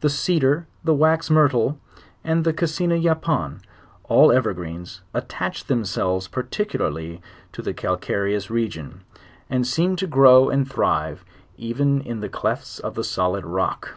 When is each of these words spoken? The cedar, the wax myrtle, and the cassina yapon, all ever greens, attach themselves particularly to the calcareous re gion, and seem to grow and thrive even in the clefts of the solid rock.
The 0.00 0.10
cedar, 0.10 0.66
the 0.84 0.92
wax 0.92 1.30
myrtle, 1.30 1.78
and 2.22 2.44
the 2.44 2.52
cassina 2.52 2.96
yapon, 3.02 3.62
all 4.10 4.30
ever 4.30 4.52
greens, 4.52 5.00
attach 5.14 5.64
themselves 5.68 6.28
particularly 6.28 7.22
to 7.52 7.62
the 7.62 7.72
calcareous 7.72 8.50
re 8.50 8.68
gion, 8.68 8.98
and 9.48 9.66
seem 9.66 9.96
to 9.96 10.06
grow 10.06 10.50
and 10.50 10.70
thrive 10.70 11.24
even 11.56 12.02
in 12.02 12.20
the 12.20 12.28
clefts 12.28 12.78
of 12.78 12.94
the 12.94 13.04
solid 13.04 13.46
rock. 13.46 13.94